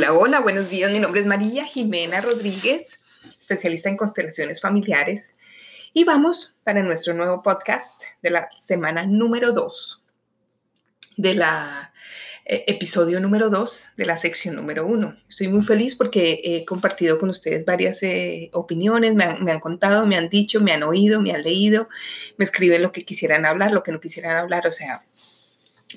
Hola, 0.00 0.14
hola, 0.14 0.40
buenos 0.40 0.70
días. 0.70 0.90
Mi 0.90 0.98
nombre 0.98 1.20
es 1.20 1.26
María 1.26 1.66
Jimena 1.66 2.22
Rodríguez, 2.22 3.04
especialista 3.38 3.90
en 3.90 3.98
constelaciones 3.98 4.58
familiares. 4.58 5.32
Y 5.92 6.04
vamos 6.04 6.56
para 6.64 6.82
nuestro 6.82 7.12
nuevo 7.12 7.42
podcast 7.42 8.00
de 8.22 8.30
la 8.30 8.50
semana 8.50 9.04
número 9.04 9.52
2, 9.52 10.02
de 11.18 11.34
la 11.34 11.92
eh, 12.46 12.64
episodio 12.68 13.20
número 13.20 13.50
2 13.50 13.88
de 13.98 14.06
la 14.06 14.16
sección 14.16 14.56
número 14.56 14.86
1. 14.86 15.16
Estoy 15.28 15.48
muy 15.48 15.62
feliz 15.62 15.96
porque 15.96 16.40
he 16.44 16.64
compartido 16.64 17.18
con 17.18 17.28
ustedes 17.28 17.66
varias 17.66 18.02
eh, 18.02 18.48
opiniones, 18.54 19.14
me 19.14 19.24
han, 19.24 19.44
me 19.44 19.52
han, 19.52 19.60
contado, 19.60 20.06
me 20.06 20.16
han 20.16 20.30
dicho, 20.30 20.62
me 20.62 20.72
han 20.72 20.82
oído, 20.82 21.20
me 21.20 21.32
han 21.32 21.42
leído, 21.42 21.90
me 22.38 22.46
escriben 22.46 22.80
lo 22.80 22.90
que 22.90 23.04
quisieran 23.04 23.44
hablar, 23.44 23.72
lo 23.72 23.82
que 23.82 23.92
no 23.92 24.00
quisieran 24.00 24.38
hablar, 24.38 24.66
o 24.66 24.72
sea, 24.72 25.04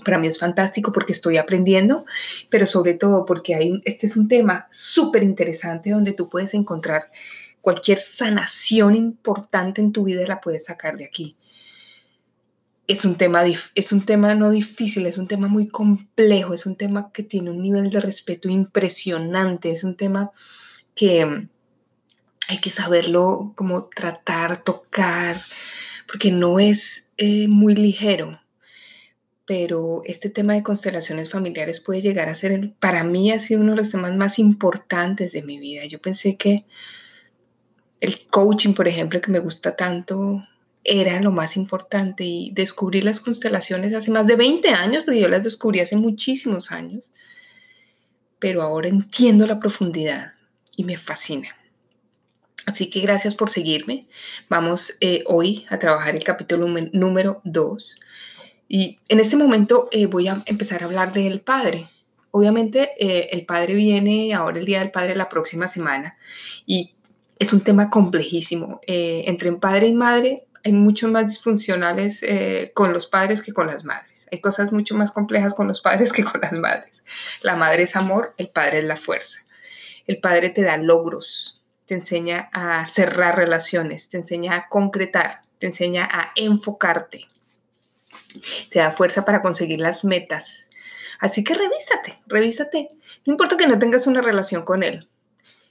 para 0.04 0.18
mí 0.18 0.28
es 0.28 0.40
fantástico 0.40 0.92
porque 0.92 1.14
estoy 1.14 1.38
aprendiendo, 1.38 2.06
pero 2.50 2.66
sobre 2.66 2.94
todo 2.94 3.26
porque 3.26 3.56
hay, 3.56 3.82
este 3.86 4.08
es 4.08 4.18
un 4.18 4.28
tema 4.28 4.68
súper 4.72 5.24
interesante 5.24 5.92
donde 5.92 6.14
tú 6.14 6.30
puedes 6.30 6.54
encontrar 6.54 7.08
cualquier 7.62 8.00
sanación 8.00 8.96
importante 8.96 9.82
en 9.82 9.92
tu 9.92 10.04
vida, 10.04 10.26
la 10.28 10.42
puedes 10.42 10.66
sacar 10.66 10.98
de 10.98 11.06
aquí. 11.06 11.36
Es 12.86 13.06
un, 13.06 13.16
tema, 13.16 13.44
es 13.76 13.92
un 13.94 14.06
tema 14.06 14.36
no 14.36 14.50
difícil, 14.50 15.06
es 15.06 15.18
un 15.18 15.28
tema 15.28 15.48
muy 15.48 15.70
complejo, 15.70 16.54
es 16.54 16.66
un 16.66 16.76
tema 16.76 17.12
que 17.14 17.24
tiene 17.24 17.50
un 17.50 17.62
nivel 17.62 17.90
de 17.90 18.02
respeto 18.02 18.50
impresionante, 18.50 19.72
es 19.72 19.86
un 19.86 19.96
tema 19.96 20.32
que 20.94 21.48
hay 22.50 22.58
que 22.58 22.70
saberlo 22.70 23.54
como 23.56 23.86
tratar, 23.86 24.62
tocar, 24.64 25.42
porque 26.08 26.32
no 26.32 26.60
es 26.60 27.10
eh, 27.18 27.48
muy 27.48 27.74
ligero 27.76 28.43
pero 29.46 30.02
este 30.06 30.30
tema 30.30 30.54
de 30.54 30.64
constelaciones 30.64 31.30
familiares 31.30 31.80
puede 31.80 32.02
llegar 32.02 32.30
a 32.30 32.36
ser, 32.36 32.74
para 32.80 33.04
mí 33.04 33.32
ha 33.32 33.40
sido 33.40 33.62
uno 33.62 33.72
de 33.72 33.80
los 33.80 33.92
temas 33.92 34.16
más 34.16 34.40
importantes 34.40 35.34
de 35.34 35.44
mi 35.44 35.60
vida. 35.60 35.86
Yo 35.86 36.00
pensé 36.00 36.38
que 36.38 36.66
el 38.00 38.28
coaching, 38.28 38.74
por 38.74 38.88
ejemplo, 38.88 39.22
que 39.22 39.32
me 39.32 39.40
gusta 39.40 39.76
tanto, 39.76 40.42
era 40.84 41.20
lo 41.22 41.32
más 41.32 41.56
importante 41.58 42.24
y 42.24 42.52
descubrí 42.52 43.02
las 43.02 43.20
constelaciones 43.20 43.94
hace 43.94 44.12
más 44.12 44.28
de 44.28 44.36
20 44.36 44.70
años, 44.70 45.04
porque 45.06 45.22
yo 45.22 45.28
las 45.28 45.44
descubrí 45.44 45.80
hace 45.80 45.96
muchísimos 45.96 46.72
años, 46.72 47.14
pero 48.40 48.62
ahora 48.62 48.90
entiendo 48.90 49.48
la 49.48 49.60
profundidad 49.60 50.34
y 50.76 50.84
me 50.84 50.98
fascina. 50.98 51.50
Así 52.66 52.90
que 52.90 53.02
gracias 53.02 53.36
por 53.36 53.50
seguirme. 53.50 54.08
Vamos 54.50 54.96
eh, 55.02 55.24
hoy 55.28 55.66
a 55.70 55.80
trabajar 55.80 56.16
el 56.16 56.24
capítulo 56.24 56.68
número 56.94 57.42
2 57.44 58.00
y 58.68 59.00
en 59.10 59.20
este 59.20 59.36
momento 59.36 59.90
eh, 59.92 60.06
voy 60.06 60.28
a 60.28 60.42
empezar 60.46 60.82
a 60.82 60.86
hablar 60.86 61.14
del 61.14 61.42
padre. 61.42 61.90
Obviamente 62.32 62.92
eh, 62.98 63.30
el 63.32 63.46
padre 63.46 63.76
viene 63.76 64.34
ahora 64.34 64.60
el 64.60 64.66
Día 64.66 64.80
del 64.80 64.92
Padre 64.92 65.16
la 65.16 65.30
próxima 65.30 65.68
semana 65.68 66.18
y 66.66 66.96
es 67.38 67.54
un 67.54 67.62
tema 67.62 67.90
complejísimo. 67.90 68.82
Eh, 68.88 69.26
entre 69.28 69.52
padre 69.54 69.88
y 69.88 69.94
madre 69.94 70.46
hay 70.64 70.72
mucho 70.72 71.10
más 71.10 71.28
disfuncionales 71.28 72.22
con 72.74 72.94
los 72.94 73.06
padres 73.06 73.42
que 73.42 73.52
con 73.52 73.68
las 73.68 73.84
madres. 73.84 74.28
Hay 74.32 74.40
cosas 74.40 74.72
mucho 74.72 74.96
más 74.96 75.12
complejas 75.12 75.54
con 75.54 75.68
los 75.68 75.82
padres 75.82 76.14
que 76.14 76.24
con 76.24 76.40
las 76.40 76.54
madres. 76.54 77.04
La 77.42 77.58
madre 77.58 77.84
es 77.84 77.98
amor, 77.98 78.34
el 78.38 78.48
padre 78.48 78.80
es 78.80 78.86
la 78.86 78.96
fuerza. 78.96 79.40
El 80.08 80.20
padre 80.20 80.50
te 80.50 80.62
da 80.62 80.78
logros, 80.78 81.62
te 81.86 81.96
enseña 81.96 82.50
a 82.54 82.86
cerrar 82.86 83.36
relaciones, 83.36 84.08
te 84.08 84.18
enseña 84.18 84.56
a 84.56 84.70
concretar, 84.70 85.42
te 85.60 85.68
enseña 85.68 86.08
a 86.10 86.32
enfocarte 86.36 87.28
te 88.70 88.80
da 88.80 88.92
fuerza 88.92 89.26
para 89.26 89.42
conseguir 89.42 89.80
las 89.80 90.04
metas. 90.04 90.70
Así 91.20 91.44
que 91.44 91.56
revísate, 91.56 92.20
revísate. 92.28 92.88
No 93.26 93.34
importa 93.34 93.58
que 93.58 93.68
no 93.68 93.80
tengas 93.80 94.08
una 94.08 94.22
relación 94.22 94.64
con 94.64 94.84
él, 94.84 95.08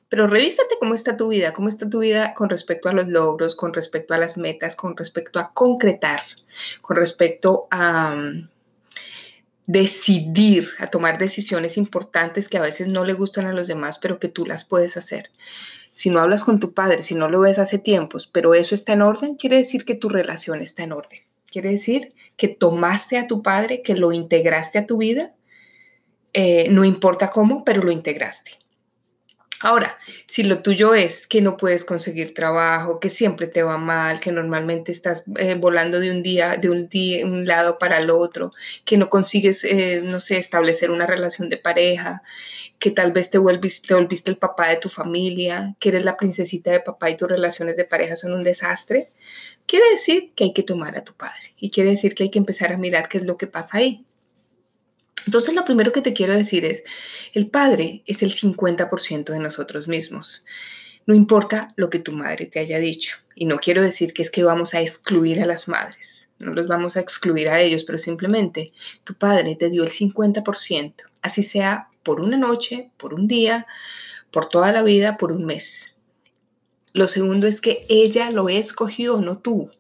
pero 0.09 0.27
revísate 0.27 0.77
cómo 0.79 0.95
está 0.95 1.17
tu 1.17 1.29
vida, 1.29 1.53
cómo 1.53 1.69
está 1.69 1.89
tu 1.89 2.01
vida 2.01 2.35
con 2.35 2.51
respecto 2.51 2.89
a 2.89 2.93
los 2.93 3.09
logros, 3.09 3.57
con 3.57 3.73
respecto 3.73 4.15
a 4.15 4.19
las 4.19 4.37
metas, 4.37 4.77
con 4.77 4.97
respecto 4.97 5.39
a 5.39 5.53
concretar, 5.53 6.21
con 6.83 6.97
respecto 6.97 7.67
a 7.71 8.15
um, 8.15 8.49
decidir, 9.67 10.69
a 10.79 10.89
tomar 10.89 11.19
decisiones 11.19 11.77
importantes 11.77 12.49
que 12.49 12.59
a 12.59 12.63
veces 12.63 12.89
no 12.89 13.05
le 13.05 13.15
gustan 13.15 13.47
a 13.47 13.53
los 13.53 13.69
demás, 13.69 13.99
pero 13.99 14.19
que 14.19 14.29
tú 14.29 14.45
las 14.45 14.65
puedes 14.65 14.97
hacer. 14.97 15.31
Si 15.95 16.11
no 16.11 16.21
hablas 16.21 16.45
con 16.45 16.61
tu 16.61 16.75
padre, 16.75 17.03
si 17.03 17.15
no 17.15 17.29
lo 17.29 17.41
ves 17.41 17.59
hace 17.59 17.79
tiempos, 17.79 18.27
pero 18.27 18.55
eso 18.55 18.75
está 18.75 18.95
en 18.95 19.03
orden, 19.03 19.37
quiere 19.37 19.57
decir 19.57 19.85
que 19.85 19.95
tu 19.95 20.09
relación 20.09 20.61
está 20.61 20.83
en 20.83 20.93
orden. 20.93 21.21
Quiere 21.53 21.71
decir 21.71 22.09
que 22.37 22.49
tomaste 22.49 23.19
a 23.19 23.27
tu 23.27 23.43
padre, 23.43 23.83
que 23.83 23.95
lo 23.95 24.11
integraste 24.11 24.79
a 24.79 24.87
tu 24.87 24.97
vida, 24.97 25.35
eh, 26.33 26.69
no 26.71 26.83
importa 26.83 27.31
cómo, 27.31 27.63
pero 27.63 27.83
lo 27.83 27.93
integraste. 27.93 28.62
Ahora, 29.65 29.97
si 30.27 30.43
lo 30.43 30.61
tuyo 30.61 30.93
es 30.93 31.29
que 31.29 31.41
no 31.41 31.57
puedes 31.57 31.85
conseguir 31.85 32.35
trabajo, 32.35 32.99
que 32.99 33.09
siempre 33.09 33.47
te 33.47 33.63
va 33.63 33.79
mal, 33.79 34.19
que 34.19 34.33
normalmente 34.33 34.91
estás 34.91 35.23
eh, 35.37 35.55
volando 35.55 36.01
de 36.01 36.11
un 36.11 36.21
día, 36.25 36.57
de 36.57 36.69
un 36.69 36.89
día, 36.89 37.25
un 37.25 37.47
lado 37.47 37.79
para 37.79 37.99
el 37.99 38.11
otro, 38.11 38.51
que 38.85 38.97
no 38.97 39.09
consigues, 39.09 39.63
eh, 39.63 40.03
no 40.03 40.19
sé, 40.19 40.39
establecer 40.39 40.91
una 40.91 41.07
relación 41.07 41.49
de 41.49 41.59
pareja, 41.59 42.23
que 42.81 42.91
tal 42.91 43.13
vez 43.13 43.31
te 43.31 43.39
volviste, 43.39 43.87
te 43.87 43.95
volviste 43.95 44.33
el 44.33 44.37
papá 44.37 44.69
de 44.69 44.79
tu 44.79 44.89
familia, 44.89 45.77
que 45.79 45.91
eres 45.91 46.05
la 46.05 46.17
princesita 46.17 46.73
de 46.73 46.81
papá 46.81 47.11
y 47.11 47.17
tus 47.17 47.29
relaciones 47.29 47.77
de 47.77 47.85
pareja 47.85 48.17
son 48.17 48.33
un 48.33 48.43
desastre, 48.43 49.11
quiere 49.67 49.89
decir 49.93 50.33
que 50.35 50.45
hay 50.45 50.53
que 50.53 50.65
tomar 50.65 50.97
a 50.97 51.05
tu 51.05 51.15
padre 51.15 51.55
y 51.57 51.71
quiere 51.71 51.91
decir 51.91 52.17
que 52.17 52.25
hay 52.25 52.31
que 52.31 52.41
empezar 52.41 52.73
a 52.73 52.79
mirar 52.79 53.09
qué 53.09 53.19
es 53.19 53.25
lo 53.27 53.37
que 53.37 53.47
pasa 53.47 53.79
ahí. 53.79 54.05
Entonces, 55.27 55.55
lo 55.55 55.65
primero 55.65 55.93
que 55.93 56.03
te 56.03 56.13
quiero 56.13 56.35
decir 56.35 56.65
es, 56.65 56.85
el 57.33 57.49
padre 57.49 58.03
es 58.07 58.23
el 58.23 58.33
50% 58.33 59.33
de 59.33 59.39
nosotros 59.39 59.89
mismos. 59.89 60.45
No 61.07 61.15
importa 61.15 61.69
lo 61.77 61.91
que 61.91 61.99
tu 61.99 62.13
madre 62.13 62.47
te 62.47 62.59
haya 62.59 62.79
dicho. 62.79 63.17
Y 63.35 63.47
no 63.47 63.59
quiero 63.59 63.83
decir 63.83 64.13
que 64.13 64.23
es 64.23 64.31
que 64.31 64.45
vamos 64.45 64.75
a 64.75 64.81
excluir 64.81 65.41
a 65.41 65.47
las 65.47 65.69
madres. 65.69 66.29
No 66.39 66.53
los 66.53 66.67
vamos 66.67 66.97
a 66.97 67.01
excluir 67.01 67.49
a 67.49 67.61
ellos, 67.61 67.85
pero 67.85 67.99
simplemente 67.99 68.73
tu 69.05 69.15
padre 69.15 69.57
te 69.57 69.71
dio 69.71 69.85
el 69.85 69.91
50%. 69.91 70.95
Así 71.23 71.43
sea 71.43 71.89
por 72.03 72.21
una 72.21 72.37
noche, 72.37 72.91
por 72.97 73.15
un 73.15 73.29
día, 73.29 73.67
por 74.31 74.49
toda 74.49 74.73
la 74.73 74.83
vida, 74.83 75.17
por 75.17 75.33
un 75.33 75.45
mes. 75.45 75.95
Lo 76.95 77.09
segundo 77.09 77.47
es 77.47 77.61
que 77.61 77.87
ella 77.89 78.31
lo 78.31 78.49
escogió, 78.49 79.21
no 79.21 79.39
tú. 79.39 79.71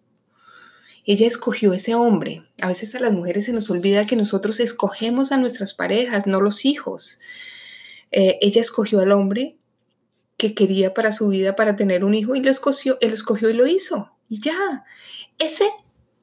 Ella 1.04 1.26
escogió 1.26 1.72
ese 1.72 1.94
hombre. 1.94 2.44
A 2.60 2.68
veces 2.68 2.94
a 2.94 3.00
las 3.00 3.12
mujeres 3.12 3.46
se 3.46 3.52
nos 3.52 3.70
olvida 3.70 4.06
que 4.06 4.16
nosotros 4.16 4.60
escogemos 4.60 5.32
a 5.32 5.36
nuestras 5.36 5.74
parejas, 5.74 6.26
no 6.26 6.40
los 6.40 6.64
hijos. 6.64 7.18
Eh, 8.12 8.38
ella 8.40 8.60
escogió 8.60 9.00
al 9.00 9.12
hombre 9.12 9.56
que 10.36 10.54
quería 10.54 10.94
para 10.94 11.12
su 11.12 11.28
vida, 11.28 11.56
para 11.56 11.76
tener 11.76 12.04
un 12.04 12.14
hijo, 12.14 12.34
y 12.34 12.40
lo 12.40 12.50
escogió, 12.50 12.98
él 13.00 13.12
escogió 13.12 13.50
y 13.50 13.54
lo 13.54 13.66
hizo. 13.66 14.10
Y 14.28 14.40
ya, 14.40 14.84
ese 15.38 15.68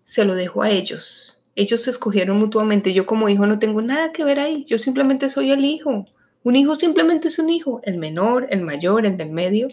se 0.04 0.26
lo 0.26 0.36
dejó 0.36 0.64
a 0.64 0.70
ellos. 0.70 1.42
Ellos 1.56 1.82
se 1.82 1.90
escogieron 1.90 2.38
mutuamente. 2.38 2.94
Yo 2.94 3.06
como 3.06 3.28
hijo 3.28 3.46
no 3.46 3.60
tengo 3.60 3.82
nada 3.82 4.14
que 4.14 4.24
ver 4.24 4.40
ahí. 4.40 4.64
Yo 4.66 4.78
simplemente 4.78 5.30
soy 5.30 5.52
el 5.52 5.66
hijo. 5.66 6.06
Un 6.44 6.56
hijo 6.56 6.76
simplemente 6.76 7.28
es 7.28 7.38
un 7.38 7.50
hijo. 7.50 7.82
El 7.84 7.98
menor, 7.98 8.48
el 8.50 8.62
mayor, 8.62 9.06
el 9.06 9.18
del 9.18 9.32
medio. 9.32 9.68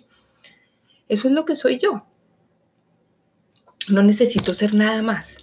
Eso 1.08 1.28
es 1.28 1.34
lo 1.34 1.44
que 1.44 1.54
soy 1.54 1.78
yo. 1.78 2.04
No 3.88 4.02
necesito 4.02 4.52
ser 4.54 4.74
nada 4.74 5.02
más. 5.02 5.38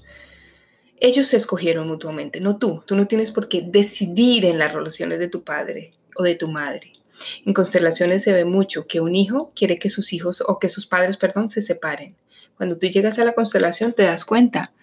Ellos 1.00 1.28
se 1.28 1.38
escogieron 1.38 1.88
mutuamente, 1.88 2.40
no 2.40 2.58
tú. 2.58 2.84
Tú 2.86 2.96
no 2.96 3.08
tienes 3.08 3.32
por 3.32 3.50
qué 3.50 3.62
decidir 3.62 4.46
en 4.46 4.58
las 4.58 4.74
relaciones 4.74 5.20
de 5.20 5.28
tu 5.28 5.44
padre 5.44 5.94
o 6.16 6.24
de 6.24 6.36
tu 6.36 6.50
madre. 6.50 6.94
En 7.46 7.54
constelaciones 7.54 8.24
se 8.24 8.34
ve 8.34 8.46
mucho 8.46 8.88
que 8.88 9.02
un 9.02 9.16
hijo 9.16 9.52
quiere 9.56 9.80
que 9.80 9.90
sus 9.90 10.14
hijos 10.14 10.44
o 10.46 10.60
que 10.60 10.70
sus 10.70 10.86
padres, 10.86 11.18
perdón, 11.18 11.50
se 11.50 11.62
separen. 11.62 12.16
Cuando 12.56 12.78
tú 12.78 12.88
llegas 12.88 13.20
a 13.20 13.26
la 13.26 13.34
constelación 13.34 13.94
te 13.94 14.04
das 14.04 14.26
cuenta 14.26 14.74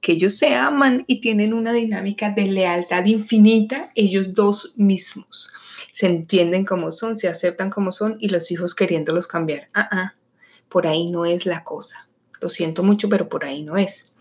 que 0.00 0.12
ellos 0.12 0.36
se 0.36 0.54
aman 0.54 1.04
y 1.06 1.20
tienen 1.20 1.54
una 1.54 1.72
dinámica 1.72 2.30
de 2.30 2.46
lealtad 2.46 3.04
infinita, 3.06 3.90
ellos 3.94 4.34
dos 4.34 4.74
mismos. 4.76 5.50
Se 5.92 6.06
entienden 6.06 6.64
como 6.64 6.92
son, 6.92 7.18
se 7.18 7.28
aceptan 7.28 7.70
como 7.70 7.92
son 7.92 8.16
y 8.20 8.28
los 8.28 8.50
hijos 8.50 8.74
queriéndolos 8.74 9.26
cambiar. 9.26 9.68
Ah, 9.72 9.88
ah 9.90 10.14
por 10.68 10.88
ahí 10.88 11.10
no 11.10 11.24
es 11.24 11.46
la 11.46 11.62
cosa. 11.62 12.08
Lo 12.40 12.48
siento 12.48 12.82
mucho, 12.82 13.08
pero 13.08 13.28
por 13.28 13.44
ahí 13.44 13.62
no 13.62 13.76
es. 13.76 14.14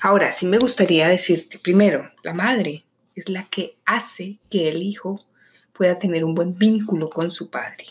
Ahora, 0.00 0.32
sí 0.32 0.46
me 0.46 0.58
gustaría 0.58 1.08
decirte, 1.08 1.58
primero, 1.58 2.10
la 2.22 2.34
madre 2.34 2.84
es 3.14 3.28
la 3.28 3.44
que 3.44 3.76
hace 3.84 4.38
que 4.50 4.68
el 4.68 4.82
hijo 4.82 5.20
pueda 5.72 5.98
tener 5.98 6.24
un 6.24 6.34
buen 6.34 6.56
vínculo 6.56 7.10
con 7.10 7.30
su 7.30 7.50
padre. 7.50 7.86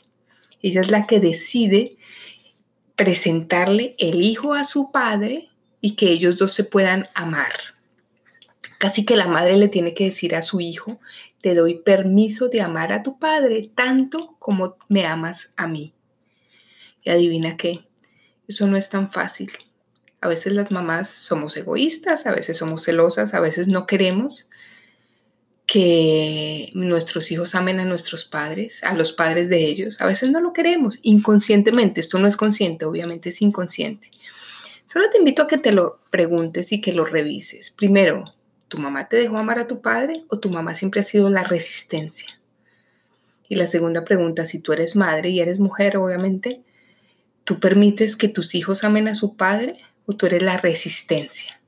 Ella 0.62 0.82
es 0.82 0.92
la 0.92 1.06
que 1.06 1.20
decide 1.20 1.98
presentarle 2.96 3.96
el 4.00 4.24
hijo 4.24 4.54
a 4.54 4.64
su 4.64 4.92
padre 4.92 5.50
y 5.82 5.96
que 5.96 6.10
ellos 6.10 6.38
dos 6.38 6.54
se 6.54 6.64
puedan 6.64 7.10
amar. 7.14 7.52
Casi 8.78 9.06
que 9.06 9.16
la 9.16 9.28
madre 9.28 9.58
le 9.58 9.68
tiene 9.68 9.94
que 9.94 10.06
decir 10.06 10.36
a 10.36 10.42
su 10.42 10.60
hijo, 10.60 11.00
te 11.42 11.54
doy 11.54 11.76
permiso 11.76 12.50
de 12.50 12.62
amar 12.62 12.92
a 12.92 13.04
tu 13.04 13.20
padre 13.20 13.70
tanto 13.74 14.36
como 14.40 14.78
me 14.90 15.06
amas 15.06 15.54
a 15.56 15.68
mí. 15.68 15.94
Y 17.04 17.12
adivina 17.12 17.56
qué, 17.56 17.86
eso 18.48 18.68
no 18.68 18.78
es 18.78 18.90
tan 18.90 19.12
fácil. 19.12 19.52
A 20.22 20.28
veces 20.28 20.54
las 20.54 20.72
mamás 20.72 21.10
somos 21.10 21.56
egoístas, 21.58 22.26
a 22.26 22.32
veces 22.32 22.58
somos 22.58 22.84
celosas, 22.84 23.34
a 23.34 23.40
veces 23.40 23.68
no 23.68 23.86
queremos. 23.86 24.50
que 25.68 26.70
nuestros 26.76 27.32
hijos 27.32 27.56
amen 27.56 27.80
a 27.80 27.86
nuestros 27.86 28.26
padres, 28.26 28.84
a 28.84 28.94
los 28.94 29.14
padres 29.14 29.50
de 29.50 29.66
ellos. 29.66 30.00
A 30.00 30.06
veces 30.06 30.30
no 30.30 30.40
lo 30.40 30.54
queremos 30.54 31.00
inconscientemente. 31.02 32.02
Esto 32.02 32.20
no 32.20 32.28
es 32.28 32.38
consciente, 32.38 32.86
obviamente 32.86 33.30
es 33.30 33.42
inconsciente. 33.42 34.12
Solo 34.86 35.10
te 35.10 35.18
invito 35.18 35.42
a 35.42 35.48
que 35.48 35.58
te 35.58 35.72
lo 35.72 36.00
preguntes 36.12 36.72
y 36.72 36.82
que 36.82 36.94
lo 36.94 37.04
revises. 37.04 37.72
Primero, 37.72 38.26
¿tu 38.68 38.78
mamá 38.78 39.10
te 39.10 39.18
dejó 39.18 39.38
amar 39.38 39.58
a 39.58 39.68
tu 39.68 39.82
padre 39.82 40.24
o 40.30 40.40
tu 40.40 40.50
mamá 40.52 40.76
siempre 40.76 41.02
ha 41.02 41.04
sido 41.04 41.30
la 41.32 41.44
resistencia? 41.44 42.40
Y 43.50 43.56
la 43.56 43.68
segunda 43.68 44.06
pregunta, 44.06 44.46
si 44.46 44.60
tú 44.60 44.72
eres 44.72 44.96
madre 44.96 45.30
y 45.30 45.40
eres 45.40 45.60
mujer, 45.60 45.98
obviamente, 45.98 46.64
¿tú 47.46 47.60
permites 47.60 48.18
que 48.18 48.28
tus 48.28 48.54
hijos 48.54 48.84
amen 48.84 49.08
a 49.08 49.16
su 49.16 49.38
padre 49.38 49.80
o 50.06 50.14
tú 50.14 50.26
eres 50.26 50.44
la 50.44 50.58
resistencia? 50.58 51.62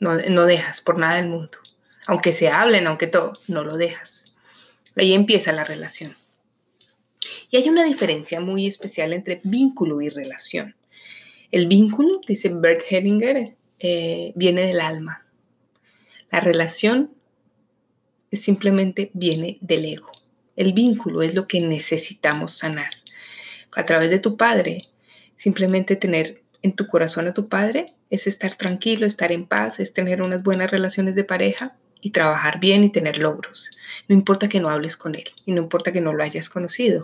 No, 0.00 0.14
no 0.14 0.46
dejas 0.46 0.80
por 0.80 0.98
nada 0.98 1.16
del 1.16 1.28
mundo 1.28 1.58
aunque 2.08 2.32
se 2.32 2.48
hablen, 2.48 2.86
aunque 2.86 3.06
todo, 3.06 3.38
no 3.48 3.64
lo 3.64 3.76
dejas. 3.76 4.32
Ahí 4.96 5.12
empieza 5.12 5.52
la 5.52 5.62
relación. 5.62 6.16
Y 7.50 7.58
hay 7.58 7.68
una 7.68 7.84
diferencia 7.84 8.40
muy 8.40 8.66
especial 8.66 9.12
entre 9.12 9.42
vínculo 9.44 10.00
y 10.00 10.08
relación. 10.08 10.74
El 11.50 11.66
vínculo, 11.66 12.22
dice 12.26 12.48
Bert 12.48 12.80
Hellinger, 12.88 13.54
eh, 13.78 14.32
viene 14.36 14.62
del 14.62 14.80
alma. 14.80 15.26
La 16.30 16.40
relación 16.40 17.12
simplemente 18.32 19.10
viene 19.12 19.58
del 19.60 19.84
ego. 19.84 20.10
El 20.56 20.72
vínculo 20.72 21.20
es 21.20 21.34
lo 21.34 21.46
que 21.46 21.60
necesitamos 21.60 22.52
sanar. 22.56 22.94
A 23.72 23.84
través 23.84 24.08
de 24.08 24.18
tu 24.18 24.38
padre, 24.38 24.78
simplemente 25.38 25.96
tener 25.96 26.42
en 26.60 26.76
tu 26.76 26.86
corazón 26.86 27.26
a 27.28 27.32
tu 27.32 27.48
padre 27.48 27.94
es 28.10 28.26
estar 28.26 28.54
tranquilo, 28.54 29.06
estar 29.06 29.32
en 29.32 29.46
paz, 29.46 29.80
es 29.80 29.94
tener 29.94 30.20
unas 30.20 30.42
buenas 30.42 30.70
relaciones 30.70 31.14
de 31.14 31.24
pareja, 31.24 31.78
y 32.00 32.10
trabajar 32.10 32.60
bien 32.60 32.84
y 32.84 32.90
tener 32.90 33.18
logros. 33.18 33.70
No 34.08 34.14
importa 34.14 34.48
que 34.48 34.60
no 34.60 34.68
hables 34.68 34.96
con 34.96 35.14
él 35.14 35.28
y 35.46 35.52
no 35.52 35.62
importa 35.62 35.92
que 35.92 36.00
no 36.00 36.12
lo 36.12 36.22
hayas 36.22 36.48
conocido. 36.48 37.02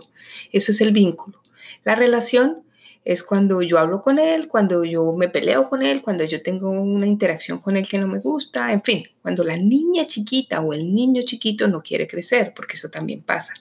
Eso 0.51 0.71
es 0.71 0.81
el 0.81 0.91
vínculo. 0.91 1.41
La 1.83 1.95
relación 1.95 2.63
es 3.03 3.21
cuando 3.21 3.61
yo 3.61 3.77
hablo 3.77 4.01
con 4.01 4.17
él, 4.17 4.47
cuando 4.47 4.83
yo 4.83 5.13
me 5.13 5.29
peleo 5.29 5.69
con 5.69 5.83
él, 5.83 6.01
cuando 6.01 6.23
yo 6.23 6.41
tengo 6.41 6.71
una 6.71 7.05
interacción 7.05 7.59
con 7.59 7.77
él 7.77 7.87
que 7.87 7.99
no 7.99 8.07
me 8.07 8.19
gusta, 8.19 8.71
en 8.73 8.81
fin, 8.81 9.03
cuando 9.21 9.43
la 9.43 9.57
niña 9.57 10.07
chiquita 10.07 10.61
o 10.61 10.73
el 10.73 10.91
niño 10.91 11.21
chiquito 11.23 11.67
no 11.67 11.83
quiere 11.83 12.07
crecer, 12.07 12.53
porque 12.55 12.73
eso 12.73 12.89
también 12.89 13.21
pasa. 13.21 13.53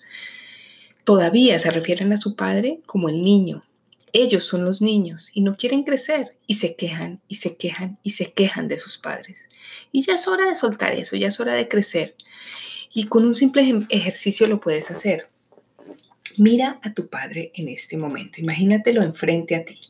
Todavía 1.05 1.59
se 1.59 1.71
refieren 1.71 2.13
a 2.15 2.17
su 2.17 2.37
padre 2.37 2.81
como 2.87 3.11
el 3.11 3.23
niño, 3.23 3.61
ellos 4.15 4.45
son 4.45 4.65
los 4.65 4.81
niños 4.81 5.31
y 5.35 5.43
no 5.43 5.57
quieren 5.57 5.83
crecer 5.83 6.39
y 6.47 6.55
se 6.55 6.77
quejan 6.77 7.21
y 7.27 7.35
se 7.35 7.57
quejan 7.57 7.99
y 8.05 8.11
se 8.13 8.33
quejan 8.33 8.69
de 8.69 8.79
sus 8.79 8.97
padres. 8.97 9.49
Y 9.91 10.03
ya 10.03 10.15
es 10.15 10.29
hora 10.29 10.49
de 10.49 10.55
soltar 10.55 10.93
eso, 10.93 11.17
ya 11.17 11.29
es 11.29 11.41
hora 11.41 11.55
de 11.55 11.67
crecer. 11.67 12.15
Y 12.95 13.09
con 13.09 13.27
un 13.27 13.35
simple 13.35 13.85
ejercicio 13.89 14.47
lo 14.47 14.61
puedes 14.61 14.93
hacer. 14.93 15.29
Mira 16.37 16.79
a 16.83 16.95
tu 16.95 17.11
padre 17.11 17.51
en 17.57 17.69
este 17.69 17.97
momento, 17.97 18.41
imagínatelo 18.41 19.03
enfrente 19.03 19.57
a 19.57 19.65
ti. 19.65 19.81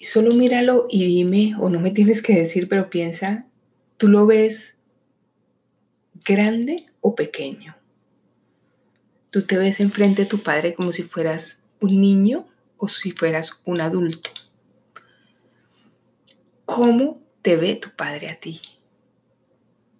Solo 0.00 0.34
míralo 0.34 0.88
y 0.90 1.06
dime, 1.06 1.54
o 1.60 1.68
no 1.70 1.78
me 1.78 1.92
tienes 1.92 2.20
que 2.20 2.34
decir, 2.34 2.68
pero 2.68 2.90
piensa, 2.90 3.46
¿tú 3.96 4.08
lo 4.08 4.26
ves 4.26 4.78
grande 6.24 6.84
o 7.00 7.14
pequeño? 7.14 7.76
Tú 9.30 9.42
te 9.42 9.56
ves 9.56 9.78
enfrente 9.78 10.22
a 10.22 10.28
tu 10.28 10.42
padre 10.42 10.74
como 10.74 10.90
si 10.90 11.04
fueras 11.04 11.61
un 11.82 12.00
niño 12.00 12.46
o 12.78 12.88
si 12.88 13.10
fueras 13.10 13.60
un 13.64 13.80
adulto. 13.80 14.30
¿Cómo 16.64 17.20
te 17.42 17.56
ve 17.56 17.74
tu 17.74 17.90
padre 17.90 18.30
a 18.30 18.34
ti? 18.34 18.60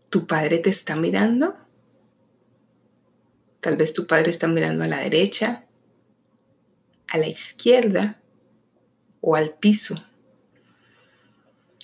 ¿Tu 0.08 0.26
padre 0.26 0.58
te 0.58 0.70
está 0.70 0.96
mirando? 0.96 1.56
Tal 3.60 3.76
vez 3.76 3.92
tu 3.92 4.06
padre 4.06 4.30
está 4.30 4.48
mirando 4.48 4.84
a 4.84 4.88
la 4.88 4.98
derecha, 4.98 5.66
a 7.08 7.18
la 7.18 7.28
izquierda 7.28 8.20
o 9.20 9.36
al 9.36 9.50
piso. 9.50 9.94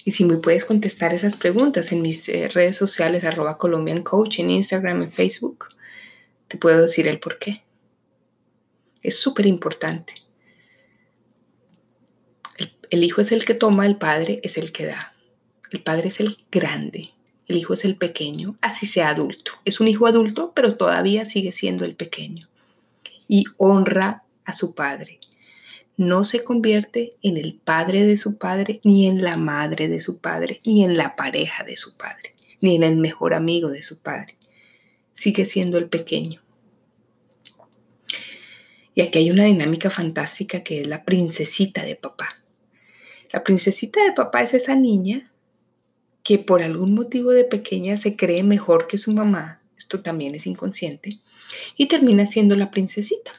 Y 0.05 0.13
si 0.13 0.25
me 0.25 0.39
puedes 0.39 0.65
contestar 0.65 1.13
esas 1.13 1.37
preguntas 1.37 1.93
en 1.93 2.03
mis 2.03 2.29
eh, 2.29 2.49
redes 2.49 2.77
sociales, 2.77 3.25
arroba 3.25 3.59
Colombian 3.59 4.03
Coach, 4.03 4.39
en 4.39 4.51
Instagram, 4.51 5.03
en 5.03 5.13
Facebook, 5.13 5.67
te 6.49 6.57
puedo 6.57 6.83
decir 6.83 7.07
el 7.09 7.21
por 7.21 7.39
qué. 7.39 7.68
Es 9.03 9.21
súper 9.21 9.47
importante. 9.47 10.15
El, 12.91 13.05
hijo 13.05 13.21
es 13.21 13.33
el 13.33 13.45
que 13.45 13.55
toma, 13.55 13.87
el 13.87 13.97
padre 13.97 14.41
es 14.43 14.59
el 14.59 14.73
que 14.73 14.87
da. 14.87 15.15
El 15.71 15.83
padre 15.83 16.09
es 16.09 16.21
el 16.21 16.39
grande, 16.51 17.11
el 17.47 17.57
hijo 17.57 17.75
es 17.75 17.85
el 17.85 17.97
pequeño, 17.97 18.57
así 18.61 18.87
sea 18.87 19.11
adulto. 19.11 19.53
Es 19.65 19.81
un 19.81 19.89
hijo 19.89 20.07
adulto, 20.07 20.53
pero 20.55 20.77
todavía 20.77 21.25
sigue 21.25 21.53
siendo 21.53 21.85
el 21.85 21.95
pequeño. 21.95 22.49
Y 23.29 23.45
honra 23.59 24.25
a 24.45 24.53
su 24.53 24.75
padre. 24.75 25.19
No 25.99 26.25
se 26.25 26.43
convierte 26.43 27.17
en 27.23 27.37
el 27.37 27.55
padre 27.55 28.07
de 28.07 28.17
su 28.17 28.39
padre, 28.39 28.81
ni 28.85 29.07
en 29.07 29.21
la 29.21 29.37
madre 29.37 29.89
de 29.89 30.01
su 30.01 30.21
padre, 30.21 30.61
ni 30.65 30.85
en 30.85 30.97
la 30.97 31.17
pareja 31.17 31.65
de 31.65 31.77
su 31.77 31.97
padre, 31.97 32.35
ni 32.61 32.77
en 32.77 32.85
el 32.85 32.97
mejor 32.97 33.35
amigo 33.35 33.69
de 33.69 33.83
su 33.83 34.01
padre. 34.01 34.37
Sigue 35.13 35.45
siendo 35.45 35.77
el 35.77 35.89
pequeño. 35.89 36.41
Y 38.99 39.03
aquí 39.03 39.21
hay 39.21 39.31
una 39.31 39.45
dinámica 39.45 39.91
fantástica 39.91 40.65
que 40.65 40.81
es 40.81 40.89
la 40.89 41.05
princesita 41.05 41.85
de 41.85 41.95
papá. 41.95 42.43
La 43.33 43.45
princesita 43.45 44.03
de 44.03 44.11
papá 44.11 44.43
es 44.43 44.55
esa 44.55 44.75
niña 44.75 45.33
que 46.25 46.41
por 46.41 46.65
algún 46.65 46.97
motivo 46.97 47.31
de 47.31 47.45
pequeña 47.45 47.97
se 47.97 48.17
cree 48.17 48.43
mejor 48.43 48.89
que 48.89 48.99
su 48.99 49.13
mamá, 49.13 49.63
esto 49.77 50.03
también 50.03 50.35
es 50.35 50.49
inconsciente, 50.49 51.21
y 51.77 51.87
termina 51.87 52.27
siendo 52.27 52.57
la 52.57 52.73
princesita, 52.73 53.31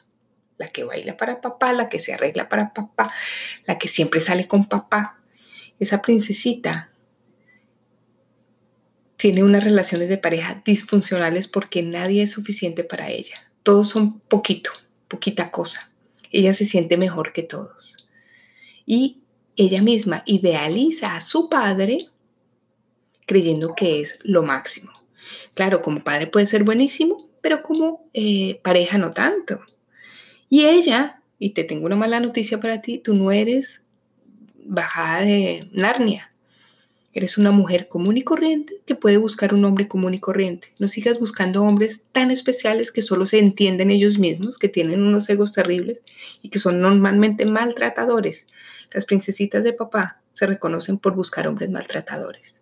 la 0.57 0.69
que 0.69 0.85
baila 0.85 1.17
para 1.17 1.41
papá, 1.41 1.73
la 1.73 1.89
que 1.89 1.99
se 1.99 2.13
arregla 2.13 2.47
para 2.47 2.73
papá, 2.73 3.13
la 3.65 3.77
que 3.77 3.89
siempre 3.89 4.21
sale 4.21 4.47
con 4.47 4.69
papá. 4.69 5.19
Esa 5.77 6.01
princesita 6.01 6.89
tiene 9.17 9.43
unas 9.43 9.65
relaciones 9.65 10.07
de 10.07 10.19
pareja 10.19 10.61
disfuncionales 10.63 11.49
porque 11.49 11.83
nadie 11.83 12.23
es 12.23 12.31
suficiente 12.31 12.85
para 12.85 13.09
ella. 13.09 13.35
Todos 13.63 13.89
son 13.89 14.21
poquito, 14.21 14.71
poquita 15.09 15.51
cosa. 15.51 15.91
Ella 16.31 16.53
se 16.53 16.63
siente 16.63 16.95
mejor 16.95 17.33
que 17.33 17.43
todos. 17.43 18.07
Y 18.85 19.23
ella 19.57 19.81
misma 19.81 20.23
idealiza 20.25 21.15
a 21.15 21.21
su 21.21 21.49
padre 21.49 21.97
creyendo 23.25 23.75
que 23.75 24.01
es 24.01 24.19
lo 24.23 24.43
máximo. 24.43 24.91
Claro, 25.53 25.81
como 25.81 25.99
padre 25.99 26.27
puede 26.27 26.47
ser 26.47 26.63
buenísimo, 26.63 27.17
pero 27.41 27.61
como 27.61 28.09
eh, 28.13 28.59
pareja 28.63 28.97
no 28.97 29.11
tanto. 29.11 29.59
Y 30.49 30.65
ella, 30.65 31.21
y 31.37 31.51
te 31.51 31.63
tengo 31.63 31.85
una 31.85 31.95
mala 31.95 32.19
noticia 32.19 32.59
para 32.59 32.81
ti, 32.81 32.97
tú 32.97 33.13
no 33.13 33.31
eres 33.31 33.83
bajada 34.65 35.21
de 35.21 35.59
Narnia. 35.73 36.28
Eres 37.11 37.39
una 37.39 37.51
mujer 37.51 37.87
común 37.87 38.17
y 38.17 38.23
corriente 38.23 38.81
que 38.85 38.93
puede 38.93 39.17
buscar 39.17 39.55
un 39.55 39.65
hombre 39.65 39.87
común 39.87 40.13
y 40.13 40.19
corriente. 40.19 40.71
No 40.79 40.87
sigas 40.87 41.19
buscando 41.19 41.63
hombres 41.63 42.05
tan 42.11 42.29
especiales 42.29 42.91
que 42.91 43.01
solo 43.01 43.25
se 43.25 43.39
entienden 43.39 43.89
ellos 43.89 44.19
mismos, 44.19 44.59
que 44.59 44.69
tienen 44.69 45.01
unos 45.01 45.27
egos 45.29 45.53
terribles 45.53 46.03
y 46.43 46.49
que 46.49 46.59
son 46.59 46.81
normalmente 46.81 47.45
maltratadores. 47.45 48.45
Las 48.91 49.05
princesitas 49.05 49.63
de 49.63 49.73
papá 49.73 50.21
se 50.33 50.45
reconocen 50.45 50.99
por 50.99 51.15
buscar 51.15 51.47
hombres 51.47 51.71
maltratadores, 51.71 52.61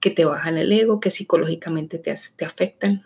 que 0.00 0.10
te 0.10 0.24
bajan 0.24 0.56
el 0.56 0.72
ego, 0.72 0.98
que 0.98 1.10
psicológicamente 1.10 1.98
te, 1.98 2.14
te 2.36 2.44
afectan. 2.46 3.04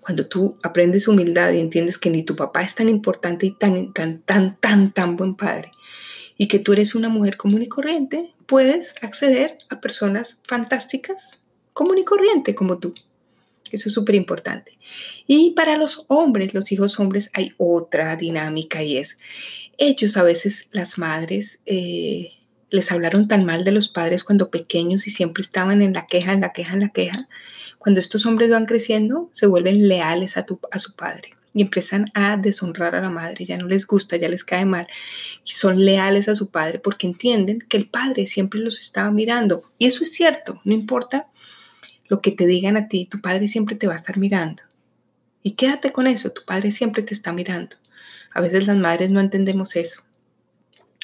Cuando 0.00 0.26
tú 0.26 0.58
aprendes 0.62 1.06
humildad 1.06 1.52
y 1.52 1.60
entiendes 1.60 1.98
que 1.98 2.10
ni 2.10 2.24
tu 2.24 2.34
papá 2.34 2.62
es 2.62 2.74
tan 2.74 2.88
importante 2.88 3.46
y 3.46 3.52
tan, 3.52 3.92
tan, 3.92 4.22
tan, 4.22 4.58
tan, 4.58 4.92
tan 4.92 5.16
buen 5.16 5.36
padre, 5.36 5.70
y 6.36 6.48
que 6.48 6.58
tú 6.58 6.72
eres 6.72 6.94
una 6.94 7.08
mujer 7.08 7.36
común 7.36 7.62
y 7.62 7.68
corriente, 7.68 8.32
puedes 8.46 8.94
acceder 9.02 9.58
a 9.70 9.80
personas 9.80 10.38
fantásticas, 10.42 11.40
común 11.72 11.98
y 11.98 12.04
corriente 12.04 12.54
como 12.54 12.78
tú. 12.78 12.94
Eso 13.70 13.88
es 13.88 13.94
súper 13.94 14.14
importante. 14.14 14.78
Y 15.26 15.52
para 15.52 15.76
los 15.76 16.04
hombres, 16.08 16.54
los 16.54 16.70
hijos 16.70 17.00
hombres, 17.00 17.30
hay 17.32 17.54
otra 17.56 18.16
dinámica 18.16 18.82
y 18.82 18.98
es, 18.98 19.16
ellos 19.78 20.16
a 20.16 20.22
veces, 20.22 20.68
las 20.72 20.98
madres, 20.98 21.60
eh, 21.66 22.28
les 22.70 22.92
hablaron 22.92 23.28
tan 23.28 23.44
mal 23.44 23.64
de 23.64 23.72
los 23.72 23.88
padres 23.88 24.24
cuando 24.24 24.50
pequeños 24.50 25.06
y 25.06 25.10
siempre 25.10 25.42
estaban 25.42 25.82
en 25.82 25.92
la 25.92 26.06
queja, 26.06 26.32
en 26.32 26.40
la 26.40 26.52
queja, 26.52 26.74
en 26.74 26.80
la 26.80 26.88
queja. 26.90 27.28
Cuando 27.78 28.00
estos 28.00 28.26
hombres 28.26 28.50
van 28.50 28.66
creciendo, 28.66 29.30
se 29.32 29.46
vuelven 29.46 29.88
leales 29.88 30.36
a, 30.36 30.44
tu, 30.44 30.60
a 30.70 30.78
su 30.78 30.94
padre 30.94 31.34
y 31.54 31.62
empiezan 31.62 32.10
a 32.14 32.36
deshonrar 32.36 32.96
a 32.96 33.00
la 33.00 33.10
madre, 33.10 33.44
ya 33.44 33.56
no 33.56 33.68
les 33.68 33.86
gusta, 33.86 34.16
ya 34.16 34.28
les 34.28 34.44
cae 34.44 34.66
mal 34.66 34.88
y 35.44 35.52
son 35.52 35.82
leales 35.82 36.28
a 36.28 36.34
su 36.34 36.50
padre 36.50 36.80
porque 36.80 37.06
entienden 37.06 37.60
que 37.60 37.76
el 37.76 37.88
padre 37.88 38.26
siempre 38.26 38.60
los 38.60 38.80
estaba 38.80 39.10
mirando. 39.12 39.62
Y 39.78 39.86
eso 39.86 40.02
es 40.02 40.12
cierto, 40.12 40.60
no 40.64 40.74
importa 40.74 41.28
lo 42.08 42.20
que 42.20 42.32
te 42.32 42.46
digan 42.46 42.76
a 42.76 42.88
ti, 42.88 43.06
tu 43.06 43.20
padre 43.20 43.46
siempre 43.46 43.76
te 43.76 43.86
va 43.86 43.92
a 43.94 43.96
estar 43.96 44.18
mirando. 44.18 44.64
Y 45.42 45.52
quédate 45.52 45.92
con 45.92 46.08
eso, 46.08 46.32
tu 46.32 46.44
padre 46.44 46.72
siempre 46.72 47.04
te 47.04 47.14
está 47.14 47.32
mirando. 47.32 47.76
A 48.32 48.40
veces 48.40 48.66
las 48.66 48.76
madres 48.76 49.10
no 49.10 49.20
entendemos 49.20 49.76
eso, 49.76 50.02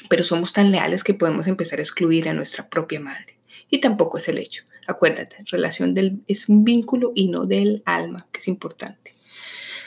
pero 0.09 0.25
somos 0.25 0.53
tan 0.53 0.73
leales 0.73 1.05
que 1.05 1.15
podemos 1.15 1.47
empezar 1.47 1.79
a 1.79 1.83
excluir 1.83 2.29
a 2.29 2.33
nuestra 2.33 2.69
propia 2.69 2.99
madre. 2.99 3.39
Y 3.71 3.81
tampoco 3.81 4.19
es 4.19 4.29
el 4.29 4.39
hecho. 4.39 4.65
Acuérdate, 4.89 5.45
relación 5.47 5.95
del, 5.95 6.25
es 6.27 6.49
un 6.49 6.65
vínculo 6.65 7.13
y 7.15 7.29
no 7.29 7.47
del 7.47 7.83
alma, 7.87 8.27
que 8.33 8.41
es 8.41 8.49
importante. 8.49 9.15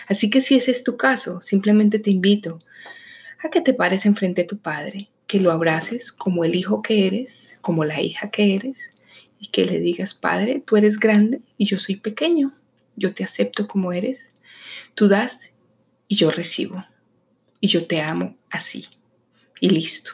Así 0.08 0.30
que 0.30 0.42
si 0.42 0.56
ese 0.56 0.72
es 0.72 0.84
tu 0.84 0.98
caso, 0.98 1.42
simplemente 1.42 2.00
te 2.00 2.12
invito 2.12 2.60
a 3.40 3.50
que 3.50 3.62
te 3.62 3.74
pares 3.74 4.06
enfrente 4.06 4.42
de 4.42 4.48
tu 4.48 4.60
padre, 4.60 5.10
que 5.28 5.40
lo 5.40 5.52
abraces 5.52 6.12
como 6.12 6.44
el 6.44 6.56
hijo 6.56 6.82
que 6.82 7.08
eres, 7.08 7.58
como 7.62 7.86
la 7.86 8.02
hija 8.02 8.30
que 8.30 8.56
eres, 8.56 8.94
y 9.40 9.48
que 9.48 9.66
le 9.66 9.82
digas, 9.82 10.14
Padre, 10.14 10.64
tú 10.66 10.78
eres 10.78 10.98
grande 10.98 11.42
y 11.58 11.66
yo 11.66 11.78
soy 11.78 11.98
pequeño, 11.98 12.54
yo 12.96 13.14
te 13.14 13.26
acepto 13.26 13.68
como 13.68 13.92
eres, 13.92 14.32
tú 14.96 15.10
das 15.10 15.56
y 16.08 16.16
yo 16.16 16.32
recibo, 16.32 16.86
y 17.60 17.68
yo 17.68 17.86
te 17.86 18.02
amo 18.02 18.38
así, 18.50 18.88
y 19.60 19.70
listo. 19.70 20.12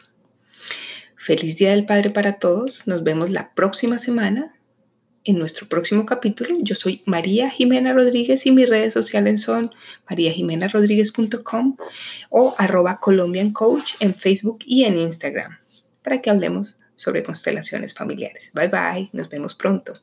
Feliz 1.15 1.57
Día 1.57 1.71
del 1.71 1.85
Padre 1.85 2.09
para 2.09 2.39
todos, 2.39 2.87
nos 2.87 3.03
vemos 3.03 3.29
la 3.29 3.53
próxima 3.53 3.99
semana 3.99 4.58
en 5.23 5.37
nuestro 5.37 5.67
próximo 5.67 6.05
capítulo. 6.05 6.55
Yo 6.61 6.75
soy 6.75 7.01
María 7.05 7.49
Jimena 7.49 7.93
Rodríguez 7.93 8.45
y 8.45 8.51
mis 8.51 8.69
redes 8.69 8.93
sociales 8.93 9.41
son 9.41 9.71
mariajimenarodríguez.com 10.09 11.77
o 12.29 12.55
arroba 12.57 12.99
Colombian 12.99 13.51
Coach 13.51 13.93
en 13.99 14.13
Facebook 14.13 14.59
y 14.65 14.85
en 14.85 14.97
Instagram 14.97 15.57
para 16.03 16.21
que 16.21 16.29
hablemos 16.29 16.79
sobre 16.95 17.23
constelaciones 17.23 17.93
familiares. 17.93 18.51
Bye 18.53 18.67
bye, 18.67 19.09
nos 19.13 19.29
vemos 19.29 19.55
pronto. 19.55 19.93